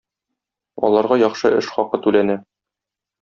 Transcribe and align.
Аларга 0.87 1.17
яхшы 1.23 1.51
эш 1.57 1.69
хакы 1.75 2.01
түләнә. 2.07 2.39